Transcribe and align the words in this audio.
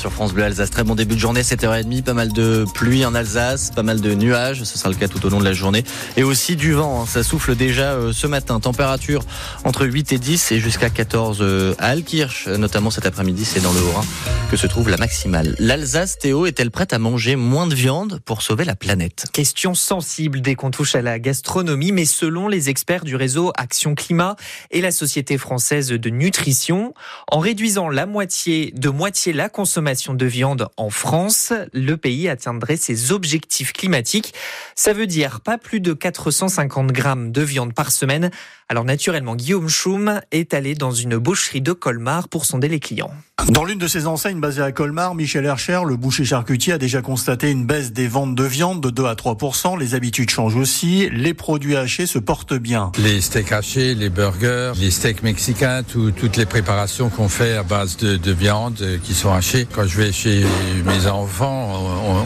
Sur 0.00 0.12
France 0.12 0.34
Bleu 0.34 0.42
Alsace, 0.42 0.70
très 0.70 0.82
bon 0.82 0.96
début 0.96 1.14
de 1.14 1.20
journée, 1.20 1.42
7h30, 1.42 2.02
pas 2.02 2.14
mal 2.14 2.32
de 2.32 2.64
pluie 2.74 3.06
en 3.06 3.14
Alsace, 3.14 3.70
pas 3.70 3.84
mal 3.84 4.00
de 4.00 4.12
nuages, 4.12 4.64
ce 4.64 4.76
sera 4.76 4.88
le 4.88 4.96
cas 4.96 5.06
tout 5.06 5.24
au 5.24 5.28
long 5.28 5.38
de 5.38 5.44
la 5.44 5.52
journée. 5.52 5.84
Et 6.16 6.24
aussi 6.24 6.56
du 6.56 6.72
vent, 6.72 7.02
hein. 7.02 7.06
ça 7.06 7.22
souffle 7.22 7.54
déjà 7.54 7.92
euh, 7.92 8.12
ce 8.12 8.26
matin. 8.26 8.58
Température 8.58 9.22
entre 9.62 9.86
8 9.86 10.12
et 10.12 10.18
10 10.18 10.50
et 10.50 10.58
jusqu'à 10.58 10.90
14 10.90 11.38
euh, 11.40 11.76
à 11.78 11.90
Alkirch, 11.90 12.48
notamment 12.48 12.90
cet 12.90 13.06
après-midi, 13.06 13.44
c'est 13.44 13.60
dans 13.60 13.72
le 13.72 13.78
Haut-Rhin 13.78 14.04
que 14.50 14.56
se 14.56 14.66
trouve 14.66 14.90
la 14.90 14.96
maximale. 14.96 15.54
L'Alsace, 15.60 16.18
Théo, 16.18 16.46
est-elle 16.46 16.72
prête 16.72 16.92
à 16.92 16.98
manger 16.98 17.36
moins 17.36 17.68
de 17.68 17.74
viande 17.76 18.20
pour 18.24 18.42
sauver 18.42 18.64
la 18.64 18.74
planète? 18.74 19.26
Question 19.32 19.74
sensible 19.74 20.40
dès 20.40 20.56
qu'on 20.56 20.72
touche 20.72 20.96
à 20.96 21.02
la 21.02 21.20
gastronomie, 21.20 21.92
mais 21.92 22.04
selon 22.04 22.48
les 22.48 22.68
experts 22.68 23.04
du 23.04 23.14
réseau 23.14 23.52
Action 23.56 23.94
Climat 23.94 24.34
et 24.72 24.80
la 24.80 24.90
Société 24.90 25.38
française 25.38 25.88
de 25.88 26.10
nutrition, 26.10 26.94
en 27.30 27.38
réduisant 27.38 27.88
la 27.88 28.06
moitié, 28.06 28.72
de 28.76 28.88
moitié 28.88 29.32
la 29.32 29.48
consommation 29.48 29.83
de 29.84 30.26
viande 30.26 30.68
en 30.78 30.88
France, 30.88 31.52
le 31.74 31.96
pays 31.96 32.28
atteindrait 32.28 32.78
ses 32.78 33.12
objectifs 33.12 33.72
climatiques. 33.74 34.32
Ça 34.74 34.94
veut 34.94 35.06
dire 35.06 35.40
pas 35.40 35.58
plus 35.58 35.80
de 35.80 35.92
450 35.92 36.90
grammes 36.90 37.32
de 37.32 37.42
viande 37.42 37.74
par 37.74 37.92
semaine. 37.92 38.30
Alors 38.70 38.84
naturellement, 38.84 39.36
Guillaume 39.36 39.68
Schum 39.68 40.20
est 40.32 40.54
allé 40.54 40.74
dans 40.74 40.90
une 40.90 41.18
boucherie 41.18 41.60
de 41.60 41.72
Colmar 41.72 42.28
pour 42.28 42.46
sonder 42.46 42.68
les 42.68 42.80
clients. 42.80 43.10
Dans 43.50 43.64
l'une 43.64 43.78
de 43.78 43.88
ses 43.88 44.06
enseignes 44.06 44.40
basées 44.40 44.62
à 44.62 44.72
Colmar, 44.72 45.14
Michel 45.14 45.44
Hercher, 45.44 45.80
le 45.86 45.96
boucher 45.96 46.24
charcutier, 46.24 46.72
a 46.72 46.78
déjà 46.78 47.02
constaté 47.02 47.50
une 47.50 47.66
baisse 47.66 47.92
des 47.92 48.08
ventes 48.08 48.34
de 48.34 48.44
viande 48.44 48.80
de 48.80 48.88
2 48.88 49.04
à 49.04 49.14
3 49.16 49.36
Les 49.78 49.94
habitudes 49.94 50.30
changent 50.30 50.56
aussi. 50.56 51.10
Les 51.10 51.34
produits 51.34 51.76
hachés 51.76 52.06
se 52.06 52.18
portent 52.18 52.54
bien. 52.54 52.90
Les 52.96 53.20
steaks 53.20 53.52
hachés, 53.52 53.94
les 53.94 54.08
burgers, 54.08 54.72
les 54.80 54.90
steaks 54.90 55.22
mexicains, 55.22 55.82
toutes 55.82 56.36
les 56.36 56.46
préparations 56.46 57.10
qu'on 57.10 57.28
fait 57.28 57.56
à 57.56 57.62
base 57.62 57.98
de, 57.98 58.16
de, 58.16 58.32
viande 58.32 58.78
euh, 58.80 58.98
qui 59.02 59.12
sont 59.14 59.32
hachées. 59.32 59.66
Quand 59.74 59.86
je 59.86 59.96
vais 59.96 60.12
chez 60.12 60.44
mes 60.86 61.08
enfants, 61.08 61.68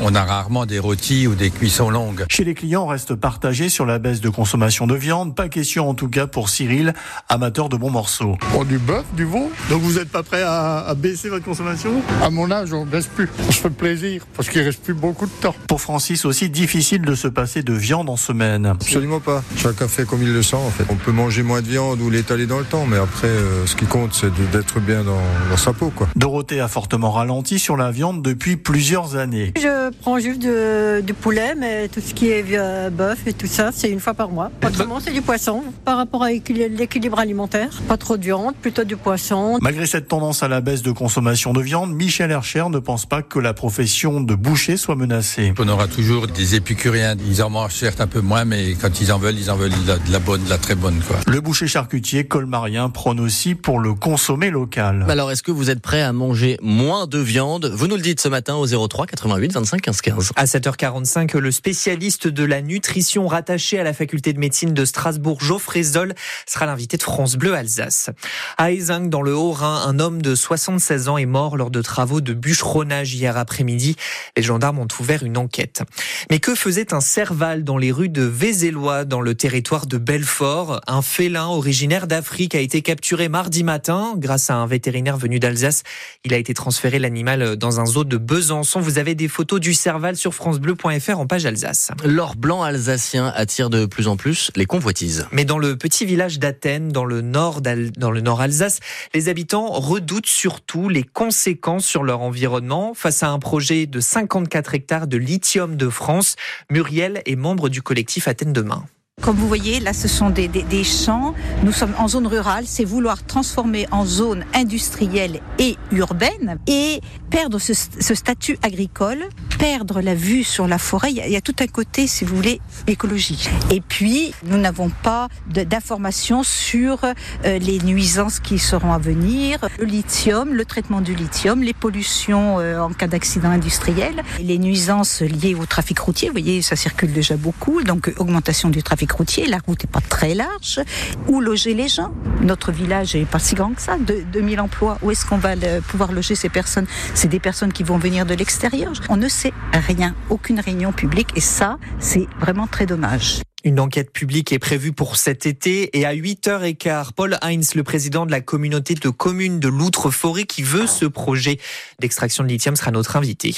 on, 0.03 0.07
on, 0.07 0.15
a 0.15 0.23
rarement 0.23 0.67
des 0.67 0.79
rôtis 0.79 1.27
ou 1.27 1.35
des 1.35 1.49
cuissons 1.49 1.89
longues. 1.89 2.27
Chez 2.29 2.45
les 2.45 2.53
clients, 2.53 2.83
on 2.83 2.89
reste 2.89 3.15
partagé 3.15 3.71
sur 3.71 3.87
la 3.87 3.99
baisse 3.99 4.21
de 4.21 4.29
consommation 4.29 4.87
de 4.87 4.95
viande. 4.95 5.35
Pas 5.35 5.49
question 5.49 5.89
en 5.89 5.95
tout 5.95 6.09
cas 6.09 6.27
pour 6.27 6.51
Cyril, 6.51 6.93
amateur 7.31 7.71
de 7.71 7.79
bons 7.79 7.89
morceaux. 7.89 8.37
Oh, 8.55 8.67
du 8.67 8.77
bœuf, 8.77 9.07
du 9.15 9.25
veau. 9.25 9.51
Donc 9.71 9.81
vous 9.81 9.95
n'êtes 9.95 10.11
pas 10.11 10.23
prêt 10.23 10.43
à, 10.43 10.81
à 10.81 10.95
baisser 10.95 11.31
votre 11.31 11.47
consommation? 11.47 12.03
À 12.23 12.29
mon 12.29 12.51
âge, 12.51 12.75
on 12.75 12.85
ne 12.85 12.91
baisse 12.91 13.07
plus. 13.07 13.31
On 13.49 13.51
se 13.51 13.61
fait 13.63 13.71
plaisir 13.71 14.27
parce 14.37 14.51
qu'il 14.51 14.61
reste 14.61 14.83
plus 14.83 14.93
beaucoup 14.93 15.25
de 15.25 15.33
temps. 15.41 15.55
Pour 15.69 15.81
Francis 15.81 16.27
aussi, 16.27 16.51
difficile 16.51 17.01
de 17.01 17.15
se 17.15 17.29
passer 17.29 17.63
de 17.63 17.73
viande 17.73 18.11
en 18.11 18.19
semaine. 18.19 18.67
Absolument 18.67 19.21
pas. 19.21 19.43
Chacun 19.57 19.89
fait 19.89 20.07
comme 20.07 20.23
il 20.23 20.35
le 20.35 20.43
sent 20.43 20.57
en 20.57 20.71
fait. 20.71 20.85
On 20.91 20.97
peut 20.97 21.13
manger 21.13 21.43
moins 21.43 21.63
de 21.63 21.69
viande 21.69 22.03
ou 22.03 22.11
l'étaler 22.11 22.47
dans 22.47 22.59
le 22.59 22.67
temps, 22.67 22.85
mais 22.85 22.99
après, 22.99 23.29
euh, 23.29 23.65
ce 23.65 23.75
qui 23.75 23.87
compte, 23.87 24.13
c'est 24.13 24.35
d'être 24.51 24.81
bien 24.81 25.03
dans, 25.03 25.23
dans, 25.49 25.57
sa 25.57 25.73
peau. 25.73 25.91
Quoi. 25.97 26.09
Dorothée 26.15 26.61
a 26.61 26.69
fortement 26.69 27.11
ralenti 27.11 27.38
sur 27.47 27.77
la 27.77 27.91
viande 27.91 28.23
depuis 28.23 28.57
plusieurs 28.57 29.17
années. 29.17 29.53
Je 29.57 29.91
prends 30.01 30.19
juste 30.19 30.43
de, 30.43 31.01
du 31.01 31.15
poulet, 31.15 31.55
mais 31.57 31.89
tout 31.89 32.01
ce 32.01 32.13
qui 32.13 32.29
est 32.29 32.45
euh, 32.53 32.91
bœuf 32.91 33.27
et 33.27 33.33
tout 33.33 33.47
ça, 33.47 33.71
c'est 33.73 33.89
une 33.89 34.01
fois 34.01 34.13
par 34.13 34.29
mois. 34.29 34.51
Autrement, 34.67 34.99
c'est 35.01 35.13
du 35.13 35.23
poisson. 35.23 35.63
Par 35.85 35.97
rapport 35.97 36.25
à 36.25 36.31
l'équilibre 36.31 37.19
alimentaire, 37.19 37.71
pas 37.87 37.97
trop 37.97 38.17
de 38.17 38.23
viande, 38.25 38.55
plutôt 38.61 38.85
du 38.85 38.97
poisson. 38.97 39.59
Malgré 39.63 39.87
cette 39.87 40.09
tendance 40.09 40.43
à 40.43 40.49
la 40.49 40.61
baisse 40.61 40.83
de 40.83 40.91
consommation 40.91 41.53
de 41.53 41.63
viande, 41.63 41.95
Michel 41.95 42.31
Hercher 42.31 42.65
ne 42.71 42.79
pense 42.79 43.07
pas 43.07 43.23
que 43.23 43.39
la 43.39 43.55
profession 43.55 44.21
de 44.21 44.35
boucher 44.35 44.77
soit 44.77 44.97
menacée. 44.97 45.55
On 45.59 45.69
aura 45.69 45.87
toujours 45.87 46.27
des 46.27 46.57
épicuriens. 46.57 47.17
Ils 47.27 47.43
en 47.43 47.51
mangent 47.51 47.75
certes 47.75 48.01
un 48.01 48.09
peu 48.09 48.21
moins, 48.21 48.45
mais 48.45 48.75
quand 48.81 49.01
ils 49.01 49.13
en 49.13 49.19
veulent, 49.19 49.39
ils 49.39 49.51
en 49.51 49.57
veulent 49.57 49.71
de 49.71 49.89
la, 49.89 49.99
de 49.99 50.13
la 50.13 50.19
bonne, 50.19 50.45
de 50.45 50.51
la 50.51 50.59
très 50.59 50.75
bonne. 50.75 51.01
Quoi. 51.07 51.17
Le 51.27 51.41
boucher 51.41 51.69
charcutier 51.69 52.25
colmarien 52.25 52.91
prône 52.91 53.21
aussi 53.21 53.55
pour 53.55 53.79
le 53.79 53.95
consommer 53.95 54.51
local. 54.51 55.07
Alors, 55.09 55.31
est-ce 55.31 55.43
que 55.43 55.53
vous 55.53 55.71
êtes 55.71 55.81
prêt 55.81 56.03
à 56.03 56.13
manger 56.13 56.59
moins 56.63 57.07
de 57.07 57.19
viande 57.19 57.28
Vous 57.29 57.87
nous 57.87 57.97
le 57.97 58.01
dites 58.01 58.23
ce 58.23 58.29
matin 58.29 58.55
au 58.55 58.67
03 58.67 59.05
88 59.07 59.53
25 59.53 59.83
15 59.83 60.01
15. 60.01 60.33
À 60.35 60.47
7h45, 60.47 61.37
le 61.37 61.51
spécialiste 61.51 62.27
de 62.27 62.43
la 62.43 62.63
nutrition 62.63 63.27
rattaché 63.27 63.79
à 63.79 63.85
la 63.85 63.93
faculté 63.93 64.33
de 64.33 64.39
médecine 64.39 64.73
de 64.73 64.85
Strasbourg, 64.87 65.39
Geoffrey 65.39 65.83
Zoll, 65.83 66.15
sera 66.47 66.65
l'invité 66.65 66.97
de 66.97 67.03
France 67.03 67.37
Bleu 67.37 67.53
Alsace. 67.53 68.09
À 68.57 68.73
Eysing, 68.73 69.11
dans 69.11 69.21
le 69.21 69.37
Haut-Rhin, 69.37 69.83
un 69.87 69.99
homme 69.99 70.23
de 70.23 70.35
76 70.35 71.09
ans 71.09 71.19
est 71.19 71.27
mort 71.27 71.59
lors 71.59 71.71
de 71.71 71.83
travaux 71.83 72.23
de 72.23 72.33
bûcheronnage 72.33 73.13
hier 73.13 73.37
après-midi. 73.37 73.97
Les 74.35 74.43
gendarmes 74.43 74.79
ont 74.79 74.89
ouvert 74.99 75.23
une 75.23 75.37
enquête. 75.37 75.83
Mais 76.31 76.39
que 76.39 76.55
faisait 76.55 76.95
un 76.95 77.03
serval 77.03 77.63
dans 77.63 77.77
les 77.77 77.93
rues 77.93 78.09
de 78.09 78.23
Vézélois, 78.23 79.05
dans 79.05 79.21
le 79.21 79.35
territoire 79.35 79.85
de 79.85 79.99
Belfort? 79.99 80.81
Un 80.87 81.03
félin 81.03 81.47
originaire 81.47 82.07
d'Afrique 82.07 82.55
a 82.55 82.61
été 82.61 82.81
capturé 82.81 83.29
mardi 83.29 83.65
matin 83.65 84.15
grâce 84.17 84.49
à 84.49 84.55
un 84.55 84.67
vétérinaire 84.67 85.19
venu 85.19 85.39
d'Alsace. 85.39 85.83
Il 86.25 86.33
a 86.33 86.39
été 86.39 86.55
transféré 86.55 86.99
l'animal 87.19 87.57
dans 87.57 87.81
un 87.81 87.87
zoo 87.87 88.05
de 88.05 88.17
Besançon. 88.17 88.81
Vous 88.81 88.99
avez 88.99 89.17
des 89.17 89.27
photos 89.27 89.59
du 89.59 89.75
serval 89.75 90.17
sur 90.17 90.35
francebleu.fr 90.35 91.19
en 91.19 91.27
page 91.27 91.47
Alsace. 91.47 91.91
L'or 92.05 92.37
blanc 92.37 92.63
alsacien 92.63 93.33
attire 93.35 93.71
de 93.71 93.87
plus 93.87 94.07
en 94.07 94.17
plus 94.17 94.53
les 94.55 94.67
convoitises. 94.67 95.27
Mais 95.33 95.45
dans 95.45 95.59
le 95.59 95.77
petit 95.77 96.07
village 96.07 96.39
d'Athènes, 96.39 96.93
dans 96.93 97.05
le 97.05 97.21
nord 97.21 97.61
dans 97.61 98.11
le 98.11 98.21
nord 98.21 98.41
Alsace, 98.41 98.79
les 99.15 99.29
habitants 99.29 99.67
redoutent 99.67 100.27
surtout 100.27 100.89
les 100.89 101.03
conséquences 101.03 101.85
sur 101.85 102.05
leur 102.05 102.21
environnement 102.21 102.95
face 102.95 103.25
à 103.25 103.31
un 103.31 103.41
projet 103.41 103.87
de 103.87 103.99
54 103.99 104.75
hectares 104.75 105.07
de 105.09 105.17
lithium 105.17 105.75
de 105.77 105.89
France. 105.89 106.37
Muriel 106.71 107.23
est 107.27 107.37
membre 107.37 107.69
du 107.69 107.83
collectif 107.83 108.29
Athènes 108.29 108.53
demain. 108.53 108.85
Comme 109.21 109.37
vous 109.37 109.49
voyez, 109.49 109.81
là, 109.81 109.93
ce 109.93 110.09
sont 110.09 110.31
des, 110.31 110.49
des, 110.49 110.63
des, 110.63 110.85
champs. 110.85 111.35
Nous 111.65 111.73
sommes 111.73 111.95
en 111.99 112.09
zone 112.09 112.27
rurale. 112.27 112.65
C'est 112.67 112.85
vouloir 112.85 113.25
transformer 113.25 113.87
en 113.91 114.05
zone 114.05 114.45
industrielle 114.55 115.41
et 115.59 115.77
urbaine 115.91 116.59
et 116.67 117.01
perdre 117.31 117.59
ce, 117.59 117.73
ce, 117.75 118.15
statut 118.15 118.59
agricole, 118.63 119.25
perdre 119.59 120.01
la 120.01 120.15
vue 120.15 120.45
sur 120.45 120.67
la 120.67 120.79
forêt. 120.79 121.11
Il 121.11 121.17
y, 121.17 121.21
a, 121.21 121.27
il 121.27 121.33
y, 121.33 121.37
a, 121.37 121.41
tout 121.41 121.57
un 121.61 121.67
côté, 121.67 122.07
si 122.07 122.25
vous 122.25 122.37
voulez, 122.37 122.61
écologique. 122.87 123.51
Et 123.71 123.81
puis, 123.81 124.33
nous 124.45 124.57
n'avons 124.57 124.89
pas 124.89 125.29
d'informations 125.49 126.43
sur 126.43 127.05
euh, 127.05 127.59
les 127.59 127.81
nuisances 127.81 128.41
qui 128.41 128.59
seront 128.59 128.93
à 128.93 128.99
venir, 128.99 129.59
le 129.79 129.85
lithium, 129.85 130.55
le 130.55 130.65
traitement 130.65 131.01
du 131.01 131.15
lithium, 131.15 131.63
les 131.63 131.75
pollutions 131.75 132.61
euh, 132.61 132.81
en 132.81 132.91
cas 132.91 133.09
d'accident 133.09 133.51
industriel, 133.51 134.23
les 134.41 134.59
nuisances 134.59 135.21
liées 135.21 135.55
au 135.55 135.67
trafic 135.67 135.99
routier. 135.99 136.29
Vous 136.29 136.35
voyez, 136.35 136.63
ça 136.63 136.77
circule 136.77 137.13
déjà 137.13 137.37
beaucoup. 137.37 137.83
Donc, 137.83 138.13
augmentation 138.19 138.71
du 138.71 138.83
trafic 138.83 139.08
routier, 139.13 139.47
la 139.47 139.59
route 139.67 139.85
n'est 139.85 139.91
pas 139.91 140.01
très 140.01 140.35
large. 140.35 140.81
Où 141.29 141.41
loger 141.41 141.75
les 141.75 141.89
gens? 141.89 142.13
Notre 142.41 142.73
village 142.73 143.15
n'est 143.15 143.25
pas 143.25 143.39
si 143.39 143.55
grand 143.55 143.73
que 143.73 143.83
ça, 143.83 143.97
de, 143.99 144.23
2000 144.33 144.61
emplois. 144.61 144.99
Où 145.03 145.11
est-ce 145.11 145.27
qu'on 145.27 145.39
va 145.39 145.55
pouvoir 145.87 146.13
loger 146.13 146.35
ces 146.35 146.49
personnes? 146.49 146.87
C'est 147.15 147.29
des 147.29 147.41
personnes 147.41 147.73
qui 147.73 147.83
vont 147.83 147.99
venir 147.99 148.27
de 148.27 148.35
l'extérieur. 148.35 148.93
On 149.09 149.17
ne 149.17 149.29
sait 149.29 149.53
rien, 149.73 150.15
aucune 150.31 150.61
réunion 150.61 150.93
publique, 150.93 151.29
et 151.37 151.41
ça, 151.41 151.79
c'est 151.99 152.27
vraiment 152.41 152.67
très 152.67 152.87
dommage. 152.87 153.41
Une 153.65 153.81
enquête 153.81 154.13
publique 154.13 154.53
est 154.53 154.61
prévue 154.61 154.93
pour 154.93 155.17
cet 155.17 155.45
été 155.45 155.99
et 155.99 156.07
à 156.07 156.15
8h15, 156.15 157.09
Paul 157.17 157.39
Heinz, 157.43 157.75
le 157.75 157.83
président 157.83 158.25
de 158.25 158.31
la 158.31 158.41
communauté 158.41 158.95
de 158.95 159.09
communes 159.09 159.59
de 159.59 159.67
l'Outre-Forêt 159.67 160.45
qui 160.45 160.63
veut 160.63 160.87
ce 160.87 161.07
projet 161.07 161.59
d'extraction 161.99 162.45
de 162.45 162.49
lithium 162.49 162.77
sera 162.77 162.93
notre 162.93 163.17
invité. 163.17 163.57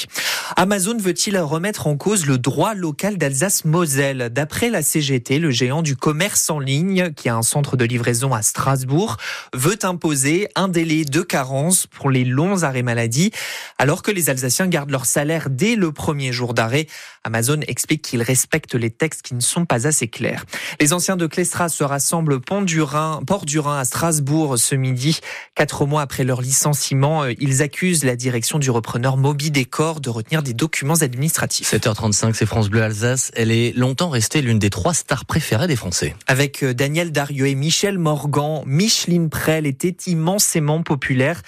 Amazon 0.55 0.97
veut-il 0.97 1.37
remettre 1.37 1.85
en 1.85 1.97
cause 1.97 2.25
le 2.25 2.39
droit 2.39 2.73
local 2.73 3.19
d'Alsace-Moselle? 3.19 4.29
D'après 4.31 4.71
la 4.71 4.81
CGT, 4.81 5.37
le 5.37 5.51
géant 5.51 5.83
du 5.83 5.95
commerce 5.95 6.49
en 6.49 6.57
ligne, 6.57 7.13
qui 7.13 7.29
a 7.29 7.35
un 7.35 7.43
centre 7.43 7.77
de 7.77 7.85
livraison 7.85 8.33
à 8.33 8.41
Strasbourg, 8.41 9.17
veut 9.53 9.77
imposer 9.83 10.47
un 10.55 10.67
délai 10.67 11.05
de 11.05 11.21
carence 11.21 11.85
pour 11.85 12.09
les 12.09 12.25
longs 12.25 12.63
arrêts 12.63 12.81
maladie, 12.81 13.29
alors 13.77 14.01
que 14.01 14.09
les 14.09 14.31
Alsaciens 14.31 14.67
gardent 14.67 14.89
leur 14.89 15.05
salaire 15.05 15.51
dès 15.51 15.75
le 15.75 15.91
premier 15.91 16.33
jour 16.33 16.55
d'arrêt. 16.55 16.87
Amazon 17.23 17.59
explique 17.67 18.01
qu'il 18.01 18.23
respecte 18.23 18.73
les 18.73 18.89
textes 18.89 19.21
qui 19.21 19.35
ne 19.35 19.41
sont 19.41 19.65
pas 19.65 19.85
assez 19.91 20.07
clair. 20.07 20.45
Les 20.79 20.93
anciens 20.93 21.17
de 21.17 21.27
Clestra 21.27 21.67
se 21.67 21.83
rassemblent 21.83 22.39
Pont 22.39 22.61
du 22.61 22.81
Rhin, 22.81 23.19
Port 23.27 23.45
du 23.45 23.59
Rhin 23.59 23.77
à 23.77 23.83
Strasbourg 23.83 24.57
ce 24.57 24.73
midi. 24.73 25.19
Quatre 25.53 25.85
mois 25.85 26.01
après 26.01 26.23
leur 26.23 26.41
licenciement, 26.41 27.25
ils 27.25 27.61
accusent 27.61 28.05
la 28.05 28.15
direction 28.15 28.57
du 28.57 28.71
repreneur 28.71 29.17
Moby 29.17 29.51
Décor 29.51 29.99
de 29.99 30.09
retenir 30.09 30.43
des 30.43 30.53
documents 30.53 31.01
administratifs. 31.01 31.73
7h35, 31.73 32.33
c'est 32.33 32.45
France 32.45 32.69
Bleu 32.69 32.81
Alsace. 32.81 33.31
Elle 33.35 33.51
est 33.51 33.75
longtemps 33.75 34.09
restée 34.09 34.41
l'une 34.41 34.59
des 34.59 34.69
trois 34.69 34.93
stars 34.93 35.25
préférées 35.25 35.67
des 35.67 35.75
Français. 35.75 36.15
Avec 36.25 36.63
Daniel 36.63 37.11
Darieux 37.11 37.47
et 37.47 37.55
Michel 37.55 37.97
Morgan, 37.97 38.61
Micheline 38.65 39.29
Prel 39.29 39.67
était 39.67 39.95
immensément 40.07 40.83
populaire. 40.83 41.41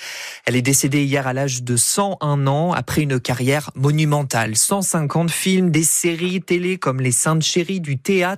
Elle 0.45 0.57
est 0.57 0.61
décédée 0.61 1.05
hier 1.05 1.27
à 1.27 1.33
l'âge 1.33 1.63
de 1.63 1.77
101 1.77 2.45
ans 2.47 2.73
après 2.73 3.03
une 3.03 3.21
carrière 3.21 3.71
monumentale. 3.75 4.57
150 4.57 5.31
films, 5.31 5.71
des 5.71 5.83
séries 5.83 6.41
télé 6.41 6.77
comme 6.77 6.99
Les 6.99 7.13
Saintes 7.13 7.43
Chéries 7.43 7.79
du 7.79 7.97
théâtre 7.97 8.32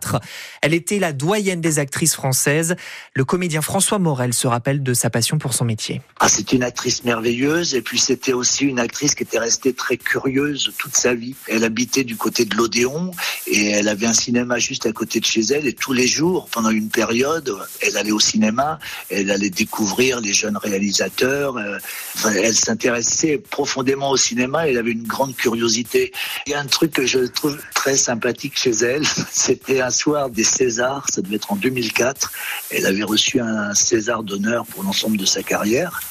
elle 0.62 0.74
était 0.74 1.00
la 1.00 1.13
doyenne 1.13 1.62
des 1.62 1.80
actrices 1.80 2.15
françaises. 2.15 2.75
Le 3.13 3.25
comédien 3.25 3.62
François 3.62 4.00
Morel 4.00 4.33
se 4.33 4.47
rappelle 4.47 4.83
de 4.83 4.94
sa 4.94 5.09
passion 5.09 5.38
pour 5.38 5.53
son 5.53 5.65
métier. 5.65 6.01
Ah, 6.19 6.30
c'était 6.30 6.56
une 6.56 6.63
actrice 6.63 7.03
merveilleuse 7.03 7.75
et 7.75 7.81
puis 7.81 8.00
c'était 8.00 8.33
aussi 8.33 8.65
une 8.65 8.80
actrice 8.80 9.15
qui 9.15 9.24
était 9.24 9.39
restée 9.39 9.74
très 9.74 9.97
curieuse 9.97 10.74
toute 10.77 10.95
sa 10.95 11.13
vie. 11.13 11.36
Elle 11.47 11.63
habitait 11.63 12.03
du 12.03 12.15
côté 12.15 12.45
de 12.45 12.56
l'Odéon 12.56 13.12
et 13.47 13.69
elle 13.71 13.88
avait 13.88 14.07
un 14.07 14.13
cinéma 14.13 14.59
juste 14.59 14.86
à 14.86 14.92
côté 14.92 15.19
de 15.19 15.25
chez 15.25 15.42
elle 15.42 15.68
et 15.68 15.74
tous 15.74 15.94
les 15.94 16.07
jours, 16.07 16.48
pendant 16.51 16.69
une 16.69 16.89
période, 16.89 17.56
elle 17.81 17.98
allait 17.98 18.12
au 18.12 18.19
cinéma. 18.19 18.80
Elle 19.09 19.31
allait 19.31 19.50
découvrir 19.50 20.21
les 20.21 20.33
jeunes 20.33 20.57
réalisateurs. 20.57 21.57
Euh, 21.57 21.77
elle 22.25 22.56
s'intéressait 22.56 23.38
profondément 23.38 24.12
au 24.12 24.18
cinéma. 24.18 24.68
Elle 24.68 24.77
avait 24.77 24.91
une 24.91 25.07
grande 25.07 25.36
curiosité. 25.36 26.12
Il 26.48 26.51
y 26.51 26.56
a 26.56 26.59
un 26.59 26.65
truc 26.65 26.91
que 26.91 27.06
je 27.06 27.19
trouve 27.19 27.57
très 27.74 27.98
sympathique 27.98 28.57
chez 28.57 28.71
elle. 28.71 29.06
C'était 29.31 29.81
un 29.86 29.92
soir 29.92 30.30
des 30.30 30.44
Césars. 30.44 31.06
Ça 31.10 31.22
devait 31.22 31.38
être 31.38 31.52
en 31.52 31.56
2004. 31.56 32.32
Elle 32.72 32.86
avait 32.86 33.04
reçu 33.04 33.40
un 33.40 33.74
César 33.74 34.24
d'honneur 34.24 34.66
pour 34.66 34.84
l'ensemble 34.84 35.18
de 35.18 35.26
sa 35.26 35.44
carrière. 35.44 36.02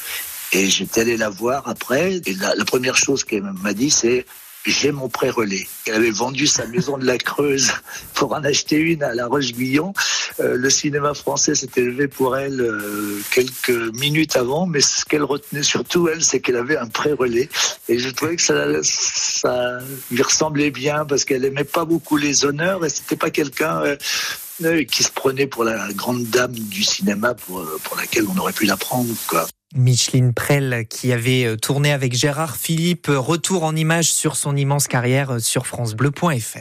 Et 0.53 0.69
j'étais 0.69 1.01
allé 1.01 1.17
la 1.17 1.29
voir 1.29 1.69
après. 1.69 2.21
Et 2.27 2.35
la, 2.35 2.55
la 2.55 2.65
première 2.65 2.97
chose 2.97 3.25
qu'elle 3.25 3.43
m'a 3.43 3.75
dit, 3.75 3.91
c'est 3.91 4.25
j'ai 4.67 4.93
mon 4.93 5.09
pré-relais. 5.09 5.67
Elle 5.87 5.95
avait 5.95 6.11
vendu 6.11 6.47
sa 6.47 6.67
maison 6.67 6.99
de 6.99 7.05
la 7.05 7.19
Creuse 7.19 7.71
pour 8.15 8.33
en 8.33 8.43
acheter 8.45 8.77
une 8.77 9.03
à 9.03 9.15
La 9.15 9.27
Roche-Guyon. 9.27 9.93
Euh, 10.41 10.57
le 10.57 10.71
cinéma 10.71 11.15
français 11.15 11.55
s'était 11.55 11.83
levé 11.83 12.09
pour 12.09 12.37
elle 12.37 12.61
euh, 12.61 13.21
quelques 13.31 13.95
minutes 13.95 14.37
avant, 14.37 14.67
mais 14.67 14.81
ce 14.81 15.05
qu'elle 15.05 15.23
retenait 15.23 15.63
surtout, 15.63 16.09
elle, 16.09 16.25
c'est 16.25 16.41
qu'elle 16.41 16.57
avait 16.57 16.77
un 16.77 16.89
pré-relais. 16.89 17.49
Et 17.89 17.99
je 17.99 18.09
trouvais 18.11 18.37
que 18.37 18.43
ça, 18.43 18.83
ça 18.83 19.79
lui 20.11 20.23
ressemblait 20.23 20.71
bien 20.71 21.05
parce 21.05 21.25
qu'elle 21.25 21.45
aimait 21.45 21.65
pas 21.65 21.85
beaucoup 21.85 22.17
les 22.17 22.45
honneurs 22.45 22.85
et 22.85 22.89
c'était 22.89 23.17
pas 23.17 23.31
quelqu'un 23.31 23.83
euh, 24.63 24.85
qui 24.85 25.03
se 25.03 25.11
prenait 25.11 25.47
pour 25.47 25.65
la 25.65 25.93
grande 25.93 26.25
dame 26.25 26.53
du 26.53 26.83
cinéma 26.83 27.35
pour, 27.35 27.65
pour 27.83 27.97
laquelle 27.97 28.25
on 28.29 28.39
aurait 28.39 28.53
pu 28.53 28.65
la 28.65 28.77
prendre. 28.77 29.13
Quoi. 29.27 29.47
Micheline 29.75 30.33
Prel 30.33 30.87
qui 30.89 31.13
avait 31.13 31.57
tourné 31.57 31.93
avec 31.93 32.15
Gérard 32.15 32.57
Philippe. 32.57 33.09
Retour 33.09 33.65
en 33.65 33.75
images 33.77 34.13
sur 34.13 34.37
son 34.37 34.57
immense 34.57 34.89
carrière 34.89 35.41
sur 35.41 35.67
francebleu.fr. 35.67 36.59